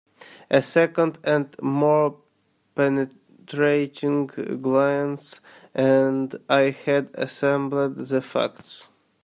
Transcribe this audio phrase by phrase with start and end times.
[0.49, 2.17] A second and more
[2.73, 5.39] penetrating glance
[5.75, 8.89] and I had assembled the facts.